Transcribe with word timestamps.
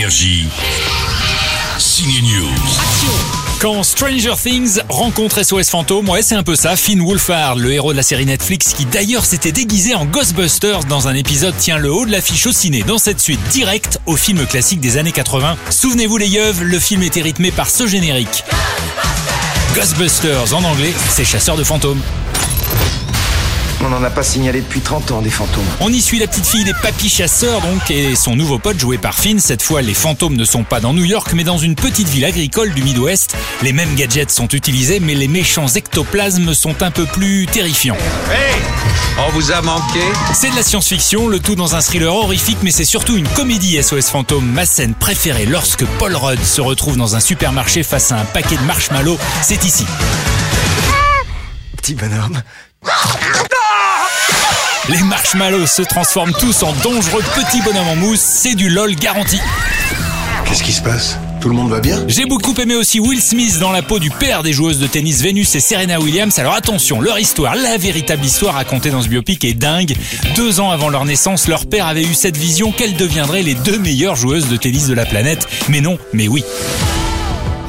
News. 0.00 0.12
Quand 3.60 3.82
Stranger 3.82 4.34
Things 4.40 4.78
rencontre 4.88 5.42
SOS 5.42 5.70
Fantôme, 5.70 6.08
ouais 6.08 6.22
c'est 6.22 6.36
un 6.36 6.44
peu 6.44 6.54
ça, 6.54 6.76
Finn 6.76 7.00
Wolfhard, 7.00 7.56
le 7.56 7.72
héros 7.72 7.90
de 7.90 7.96
la 7.96 8.04
série 8.04 8.24
Netflix 8.24 8.74
qui 8.74 8.84
d'ailleurs 8.84 9.24
s'était 9.24 9.50
déguisé 9.50 9.96
en 9.96 10.04
Ghostbusters 10.04 10.84
dans 10.84 11.08
un 11.08 11.14
épisode 11.14 11.56
tient 11.56 11.78
le 11.78 11.92
haut 11.92 12.06
de 12.06 12.12
l'affiche 12.12 12.46
au 12.46 12.52
ciné 12.52 12.84
dans 12.84 12.98
cette 12.98 13.18
suite 13.18 13.40
directe 13.50 13.98
au 14.06 14.14
film 14.14 14.46
classique 14.46 14.78
des 14.78 14.98
années 14.98 15.10
80. 15.10 15.56
Souvenez-vous 15.68 16.16
les 16.16 16.28
yeux, 16.28 16.52
le 16.60 16.78
film 16.78 17.02
était 17.02 17.22
rythmé 17.22 17.50
par 17.50 17.68
ce 17.68 17.88
générique. 17.88 18.44
Ghostbusters 19.74 20.54
en 20.54 20.62
anglais, 20.62 20.92
c'est 21.10 21.24
chasseur 21.24 21.56
de 21.56 21.64
fantômes. 21.64 22.00
On 23.84 23.90
n'en 23.90 24.02
a 24.02 24.10
pas 24.10 24.24
signalé 24.24 24.60
depuis 24.60 24.80
30 24.80 25.12
ans 25.12 25.22
des 25.22 25.30
fantômes. 25.30 25.64
On 25.80 25.92
y 25.92 26.00
suit 26.00 26.18
la 26.18 26.26
petite 26.26 26.46
fille 26.46 26.64
des 26.64 26.74
papis 26.82 27.08
chasseurs 27.08 27.60
donc 27.60 27.90
et 27.90 28.16
son 28.16 28.34
nouveau 28.34 28.58
pote 28.58 28.78
joué 28.78 28.98
par 28.98 29.14
Finn. 29.14 29.38
Cette 29.38 29.62
fois, 29.62 29.82
les 29.82 29.94
fantômes 29.94 30.36
ne 30.36 30.44
sont 30.44 30.64
pas 30.64 30.80
dans 30.80 30.92
New 30.92 31.04
York 31.04 31.32
mais 31.34 31.44
dans 31.44 31.58
une 31.58 31.76
petite 31.76 32.08
ville 32.08 32.24
agricole 32.24 32.74
du 32.74 32.82
Midwest. 32.82 33.36
Les 33.62 33.72
mêmes 33.72 33.94
gadgets 33.94 34.32
sont 34.32 34.48
utilisés 34.48 34.98
mais 34.98 35.14
les 35.14 35.28
méchants 35.28 35.68
ectoplasmes 35.68 36.54
sont 36.54 36.82
un 36.82 36.90
peu 36.90 37.04
plus 37.06 37.46
terrifiants. 37.46 37.96
Hey 38.32 38.60
On 39.28 39.30
vous 39.32 39.52
a 39.52 39.62
manqué 39.62 40.00
C'est 40.34 40.50
de 40.50 40.56
la 40.56 40.64
science-fiction, 40.64 41.28
le 41.28 41.38
tout 41.38 41.54
dans 41.54 41.76
un 41.76 41.80
thriller 41.80 42.12
horrifique 42.12 42.58
mais 42.62 42.72
c'est 42.72 42.84
surtout 42.84 43.16
une 43.16 43.28
comédie 43.28 43.80
SOS 43.80 44.10
Fantôme. 44.10 44.46
Ma 44.46 44.66
scène 44.66 44.94
préférée 44.94 45.46
lorsque 45.46 45.84
Paul 46.00 46.16
Rudd 46.16 46.42
se 46.42 46.60
retrouve 46.60 46.96
dans 46.96 47.14
un 47.14 47.20
supermarché 47.20 47.84
face 47.84 48.10
à 48.10 48.18
un 48.18 48.24
paquet 48.24 48.56
de 48.56 48.62
marshmallows, 48.62 49.18
c'est 49.42 49.64
ici. 49.64 49.84
Petit 51.88 51.94
bonhomme. 51.94 52.42
Les 54.90 54.98
marshmallows 55.04 55.66
se 55.66 55.80
transforment 55.80 56.34
tous 56.38 56.62
en 56.62 56.74
dangereux 56.82 57.24
petits 57.34 57.62
bonhommes 57.62 57.88
en 57.88 57.96
mousse, 57.96 58.20
c'est 58.20 58.54
du 58.54 58.68
lol 58.68 58.94
garanti. 58.94 59.40
Qu'est-ce 60.44 60.62
qui 60.62 60.74
se 60.74 60.82
passe? 60.82 61.16
Tout 61.40 61.48
le 61.48 61.54
monde 61.54 61.70
va 61.70 61.80
bien? 61.80 62.04
J'ai 62.06 62.26
beaucoup 62.26 62.52
aimé 62.60 62.74
aussi 62.74 63.00
Will 63.00 63.22
Smith 63.22 63.58
dans 63.58 63.72
la 63.72 63.80
peau 63.80 63.98
du 63.98 64.10
père 64.10 64.42
des 64.42 64.52
joueuses 64.52 64.80
de 64.80 64.86
tennis 64.86 65.22
Venus 65.22 65.54
et 65.54 65.60
Serena 65.60 65.98
Williams. 65.98 66.38
Alors 66.38 66.52
attention, 66.52 67.00
leur 67.00 67.18
histoire, 67.18 67.54
la 67.56 67.78
véritable 67.78 68.22
histoire 68.22 68.56
racontée 68.56 68.90
dans 68.90 69.00
ce 69.00 69.08
biopic 69.08 69.42
est 69.46 69.54
dingue. 69.54 69.96
Deux 70.36 70.60
ans 70.60 70.70
avant 70.70 70.90
leur 70.90 71.06
naissance, 71.06 71.48
leur 71.48 71.64
père 71.64 71.86
avait 71.86 72.04
eu 72.04 72.12
cette 72.12 72.36
vision 72.36 72.70
qu'elles 72.70 72.96
deviendraient 72.96 73.42
les 73.42 73.54
deux 73.54 73.78
meilleures 73.78 74.16
joueuses 74.16 74.50
de 74.50 74.58
tennis 74.58 74.88
de 74.88 74.94
la 74.94 75.06
planète. 75.06 75.48
Mais 75.70 75.80
non, 75.80 75.98
mais 76.12 76.28
oui. 76.28 76.44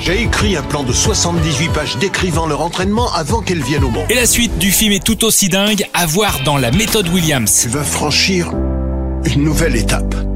J'ai 0.00 0.22
écrit 0.22 0.56
un 0.56 0.62
plan 0.62 0.84
de 0.84 0.92
78 0.92 1.68
pages 1.72 1.96
décrivant 1.98 2.46
leur 2.46 2.60
entraînement 2.60 3.12
avant 3.12 3.40
qu'elles 3.40 3.62
viennent 3.62 3.84
au 3.84 3.90
monde. 3.90 4.06
Et 4.10 4.14
la 4.14 4.26
suite 4.26 4.56
du 4.58 4.70
film 4.70 4.92
est 4.92 5.04
tout 5.04 5.24
aussi 5.24 5.48
dingue 5.48 5.84
à 5.92 6.06
voir 6.06 6.40
dans 6.44 6.56
la 6.56 6.70
méthode 6.70 7.08
Williams. 7.08 7.60
Tu 7.62 7.68
vas 7.68 7.84
franchir 7.84 8.52
une 9.24 9.42
nouvelle 9.42 9.76
étape. 9.76 10.27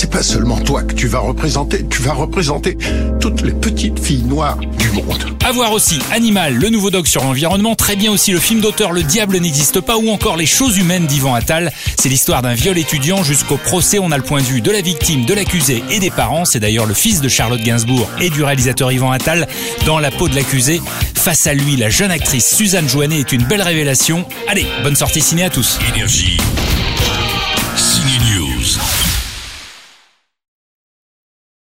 C'est 0.00 0.12
pas 0.12 0.22
seulement 0.22 0.60
toi 0.60 0.84
que 0.84 0.94
tu 0.94 1.08
vas 1.08 1.18
représenter, 1.18 1.84
tu 1.90 2.02
vas 2.02 2.12
représenter 2.12 2.78
toutes 3.20 3.40
les 3.40 3.50
petites 3.50 3.98
filles 3.98 4.22
noires 4.22 4.56
du 4.78 4.92
monde. 4.92 5.36
À 5.44 5.50
voir 5.50 5.72
aussi 5.72 5.98
Animal, 6.12 6.54
le 6.54 6.68
nouveau 6.68 6.90
doc 6.90 7.08
sur 7.08 7.24
l'environnement, 7.24 7.74
très 7.74 7.96
bien 7.96 8.12
aussi 8.12 8.30
le 8.30 8.38
film 8.38 8.60
d'auteur 8.60 8.92
Le 8.92 9.02
diable 9.02 9.38
n'existe 9.38 9.80
pas 9.80 9.96
ou 9.96 10.10
encore 10.10 10.36
Les 10.36 10.46
choses 10.46 10.78
humaines 10.78 11.06
d'Ivan 11.08 11.34
Attal. 11.34 11.72
C'est 11.98 12.08
l'histoire 12.08 12.42
d'un 12.42 12.54
viol 12.54 12.78
étudiant 12.78 13.24
jusqu'au 13.24 13.56
procès, 13.56 13.98
on 13.98 14.12
a 14.12 14.16
le 14.16 14.22
point 14.22 14.40
de 14.40 14.46
vue 14.46 14.60
de 14.60 14.70
la 14.70 14.82
victime, 14.82 15.24
de 15.24 15.34
l'accusé 15.34 15.82
et 15.90 15.98
des 15.98 16.10
parents. 16.10 16.44
C'est 16.44 16.60
d'ailleurs 16.60 16.86
le 16.86 16.94
fils 16.94 17.20
de 17.20 17.28
Charlotte 17.28 17.60
Gainsbourg 17.60 18.08
et 18.20 18.30
du 18.30 18.44
réalisateur 18.44 18.92
Ivan 18.92 19.10
Attal 19.10 19.48
dans 19.84 19.98
la 19.98 20.12
peau 20.12 20.28
de 20.28 20.36
l'accusé. 20.36 20.80
Face 21.16 21.48
à 21.48 21.54
lui, 21.54 21.74
la 21.74 21.90
jeune 21.90 22.12
actrice 22.12 22.54
Suzanne 22.54 22.88
Joannet 22.88 23.18
est 23.18 23.32
une 23.32 23.42
belle 23.42 23.62
révélation. 23.62 24.24
Allez, 24.46 24.68
bonne 24.84 24.94
sortie 24.94 25.22
ciné 25.22 25.42
à 25.42 25.50
tous. 25.50 25.80
Énergie. 25.92 26.38